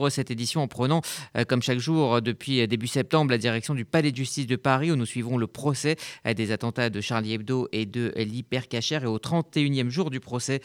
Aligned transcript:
ouvre 0.00 0.10
cette 0.10 0.30
édition 0.30 0.62
en 0.62 0.68
prenant, 0.68 1.02
comme 1.48 1.62
chaque 1.62 1.78
jour 1.78 2.22
depuis 2.22 2.66
début 2.66 2.86
septembre, 2.86 3.30
la 3.30 3.38
direction 3.38 3.74
du 3.74 3.84
Palais 3.84 4.10
de 4.10 4.16
justice 4.16 4.46
de 4.46 4.56
Paris 4.56 4.90
où 4.90 4.96
nous 4.96 5.06
suivrons 5.06 5.36
le 5.36 5.46
procès 5.46 5.96
des 6.24 6.52
attentats 6.52 6.90
de 6.90 7.00
Charlie 7.00 7.34
Hebdo 7.34 7.68
et 7.72 7.86
de 7.86 8.12
l'hypercachère. 8.16 9.04
Et 9.04 9.06
au 9.06 9.18
31e 9.18 9.88
jour 9.88 10.10
du 10.10 10.20
procès, 10.20 10.60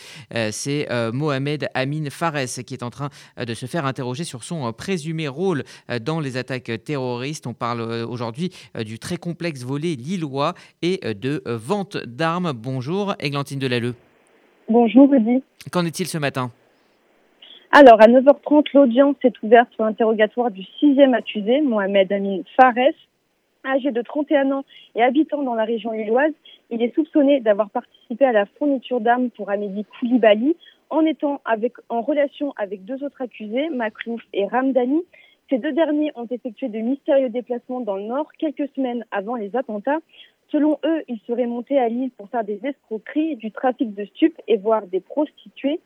c'est 0.52 0.88
Mohamed 1.14 1.68
Amin 1.74 2.10
Fares 2.10 2.64
qui 2.66 2.74
est 2.74 2.84
en 2.84 2.90
train 2.90 3.10
de 3.38 3.54
se 3.54 3.66
faire 3.66 3.86
interroger 3.86 4.24
sur 4.24 4.44
son 4.44 4.72
présumé 4.74 5.28
rôle 5.28 5.64
dans 6.02 6.20
les 6.20 6.38
attaques 6.38 6.72
terroristes. 6.84 7.48
On 7.48 7.54
parle 7.54 7.82
aujourd'hui 7.82 8.52
du 8.86 9.00
très 9.00 9.18
complexe 9.18 9.64
volet 9.64 9.96
lillois 9.96 10.54
et 10.82 11.00
de 11.14 11.44
vente 11.46 11.98
d'armes. 11.98 12.54
Bonjour, 12.54 13.16
Églantine 13.20 13.60
Delalleux. 13.60 13.96
Bonjour, 14.70 15.10
Rudy. 15.10 15.44
Qu'en 15.72 15.86
est-il 15.86 16.08
ce 16.08 16.18
matin? 16.18 16.52
Alors, 17.78 18.02
à 18.02 18.08
9h30, 18.08 18.68
l'audience 18.74 19.18
est 19.24 19.44
ouverte 19.44 19.68
sur 19.74 19.84
l'interrogatoire 19.84 20.50
du 20.50 20.64
sixième 20.80 21.14
accusé, 21.14 21.60
Mohamed 21.60 22.10
Amin 22.10 22.40
Fares. 22.56 22.94
Âgé 23.66 23.92
de 23.92 24.02
31 24.02 24.50
ans 24.52 24.64
et 24.96 25.04
habitant 25.04 25.44
dans 25.44 25.56
la 25.56 25.66
région 25.66 25.92
lilloise, 25.92 26.32
il 26.70 26.82
est 26.82 26.96
soupçonné 26.96 27.42
d'avoir 27.42 27.70
participé 27.70 28.24
à 28.24 28.32
la 28.32 28.46
fourniture 28.46 29.02
d'armes 29.02 29.30
pour 29.30 29.50
Amélie 29.50 29.84
Koulibaly 29.84 30.56
en 30.90 31.06
étant 31.06 31.42
en 31.90 32.02
relation 32.02 32.54
avec 32.56 32.86
deux 32.86 33.04
autres 33.04 33.22
accusés, 33.22 33.68
Maklouf 33.68 34.22
et 34.32 34.48
Ramdani. 34.48 35.04
Ces 35.50 35.58
deux 35.58 35.74
derniers 35.74 36.14
ont 36.16 36.28
effectué 36.32 36.70
de 36.70 36.80
mystérieux 36.80 37.28
déplacements 37.28 37.82
dans 37.82 37.98
le 37.98 38.04
nord 38.04 38.32
quelques 38.40 38.70
semaines 38.74 39.04
avant 39.12 39.36
les 39.36 39.54
attentats. 39.54 40.00
Selon 40.50 40.80
eux, 40.86 41.04
ils 41.10 41.20
seraient 41.28 41.46
montés 41.46 41.78
à 41.78 41.90
Lille 41.90 42.12
pour 42.16 42.30
faire 42.30 42.46
des 42.46 42.62
escroqueries, 42.64 43.36
du 43.36 43.52
trafic 43.52 43.94
de 43.94 44.06
stupes 44.06 44.40
et 44.48 44.56
voire 44.56 44.88
des 44.88 45.02
prostituées. 45.02 45.82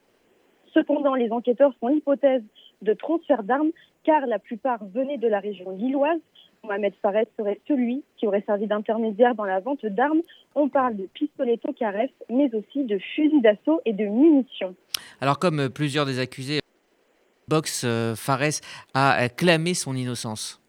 Cependant, 0.73 1.15
les 1.15 1.31
enquêteurs 1.31 1.73
font 1.79 1.87
l'hypothèse 1.87 2.43
de 2.81 2.93
transfert 2.93 3.43
d'armes 3.43 3.71
car 4.03 4.25
la 4.27 4.39
plupart 4.39 4.79
venaient 4.93 5.17
de 5.17 5.27
la 5.27 5.39
région 5.39 5.71
lilloise. 5.71 6.19
Mohamed 6.63 6.93
Fares 7.01 7.25
serait 7.37 7.59
celui 7.67 8.03
qui 8.17 8.27
aurait 8.27 8.43
servi 8.45 8.67
d'intermédiaire 8.67 9.33
dans 9.35 9.45
la 9.45 9.59
vente 9.59 9.85
d'armes. 9.85 10.21
On 10.55 10.67
parle 10.67 10.97
de 10.97 11.05
pistolets 11.13 11.57
Tokarev, 11.57 12.09
mais 12.29 12.53
aussi 12.53 12.83
de 12.83 12.99
fusils 13.15 13.41
d'assaut 13.41 13.81
et 13.85 13.93
de 13.93 14.05
munitions. 14.05 14.75
Alors, 15.21 15.39
comme 15.39 15.69
plusieurs 15.69 16.05
des 16.05 16.19
accusés, 16.19 16.59
Box 17.47 17.83
euh, 17.85 18.15
Fares 18.15 18.61
a 18.93 19.29
clamé 19.29 19.73
son 19.73 19.95
innocence. 19.95 20.61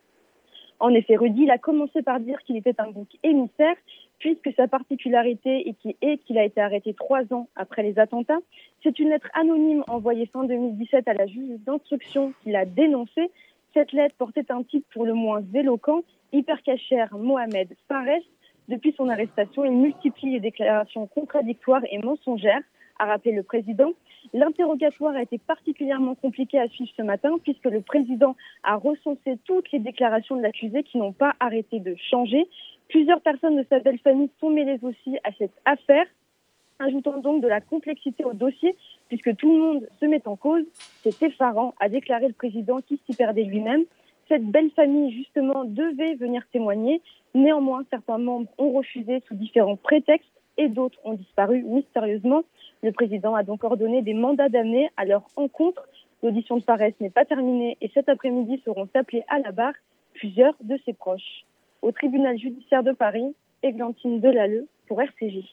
En 0.81 0.89
effet, 0.95 1.17
Rudy 1.17 1.43
il 1.43 1.51
a 1.51 1.59
commencé 1.59 2.03
par 2.03 2.21
dire 2.21 2.39
qu'il 2.47 2.57
était 2.57 2.75
un 2.79 2.91
bouc 2.91 3.09
émissaire, 3.23 3.77
puisque 4.21 4.55
sa 4.55 4.69
particularité 4.69 5.75
est 6.03 6.19
qu'il 6.19 6.39
a 6.39 6.45
été 6.45 6.61
arrêté 6.61 6.95
trois 6.95 7.23
ans 7.33 7.49
après 7.57 7.83
les 7.83 7.99
attentats. 7.99 8.39
C'est 8.83 8.99
une 8.99 9.09
lettre 9.09 9.31
anonyme 9.35 9.83
envoyée 9.89 10.27
fin 10.27 10.45
2017 10.45 11.09
à 11.09 11.15
la 11.15 11.27
juge 11.27 11.59
d'instruction 11.67 12.33
qui 12.45 12.53
l'a 12.53 12.67
dénoncé. 12.67 13.31
Cette 13.75 13.93
lettre 13.93 14.15
portait 14.19 14.53
un 14.53 14.63
titre 14.63 14.87
pour 14.93 15.07
le 15.07 15.15
moins 15.15 15.43
éloquent, 15.55 16.03
hypercachère 16.33 17.17
Mohamed 17.17 17.75
Fares. 17.89 18.23
Depuis 18.69 18.93
son 18.97 19.09
arrestation, 19.09 19.65
il 19.65 19.73
multiplie 19.73 20.33
les 20.33 20.41
déclarations 20.41 21.07
contradictoires 21.07 21.83
et 21.91 21.99
mensongères, 21.99 22.63
a 22.99 23.07
rappelé 23.07 23.35
le 23.35 23.43
président. 23.43 23.93
L'interrogatoire 24.35 25.17
a 25.17 25.23
été 25.23 25.39
particulièrement 25.39 26.15
compliqué 26.15 26.59
à 26.59 26.69
suivre 26.69 26.91
ce 26.95 27.03
matin 27.03 27.31
puisque 27.43 27.65
le 27.65 27.81
président 27.81 28.37
a 28.63 28.77
recensé 28.77 29.39
toutes 29.47 29.73
les 29.73 29.79
déclarations 29.79 30.37
de 30.37 30.43
l'accusé 30.43 30.83
qui 30.83 30.99
n'ont 30.99 31.13
pas 31.13 31.35
arrêté 31.41 31.81
de 31.81 31.97
changer. 32.11 32.47
Plusieurs 32.91 33.21
personnes 33.21 33.57
de 33.57 33.65
sa 33.71 33.79
belle 33.79 34.01
famille 34.01 34.31
sont 34.41 34.51
mêlées 34.51 34.81
aussi 34.83 35.17
à 35.23 35.31
cette 35.39 35.55
affaire, 35.65 36.07
ajoutant 36.81 37.19
donc 37.19 37.41
de 37.41 37.47
la 37.47 37.61
complexité 37.61 38.25
au 38.25 38.33
dossier 38.33 38.75
puisque 39.07 39.37
tout 39.37 39.53
le 39.53 39.59
monde 39.61 39.89
se 40.01 40.07
met 40.07 40.27
en 40.27 40.35
cause. 40.35 40.65
C'est 41.03 41.23
effarant, 41.23 41.73
a 41.79 41.89
déclaré 41.89 42.27
le 42.27 42.35
président 42.35 42.81
qui 42.81 43.01
s'y 43.07 43.15
perdait 43.15 43.45
lui-même. 43.45 43.85
Cette 44.29 44.45
belle 44.45 44.71
famille, 44.73 45.13
justement, 45.13 45.65
devait 45.65 46.15
venir 46.17 46.43
témoigner. 46.53 47.01
Néanmoins, 47.33 47.85
certains 47.91 48.19
membres 48.19 48.51
ont 48.59 48.73
refusé 48.73 49.23
sous 49.29 49.35
différents 49.35 49.77
prétextes 49.77 50.29
et 50.57 50.69
d'autres 50.69 50.99
ont 51.05 51.15
disparu 51.15 51.63
mystérieusement. 51.63 52.43
Le 52.83 52.91
président 52.91 53.37
a 53.37 53.45
donc 53.45 53.63
ordonné 53.63 54.03
des 54.03 54.15
mandats 54.15 54.49
d'amener 54.49 54.91
à 54.97 55.05
leur 55.05 55.23
encontre. 55.37 55.87
L'audition 56.25 56.57
de 56.57 56.65
Fares 56.65 56.91
n'est 56.99 57.11
pas 57.11 57.25
terminée 57.25 57.77
et 57.81 57.89
cet 57.95 58.09
après-midi 58.09 58.61
seront 58.65 58.89
appelés 58.95 59.23
à 59.29 59.39
la 59.39 59.53
barre 59.53 59.75
plusieurs 60.15 60.55
de 60.61 60.77
ses 60.85 60.93
proches. 60.93 61.45
Au 61.83 61.93
tribunal 61.93 62.39
judiciaire 62.39 62.83
de 62.83 62.93
Paris, 62.93 63.35
Églantine 63.63 64.21
Delalleux 64.21 64.69
pour 64.87 65.01
RCJ. 65.01 65.45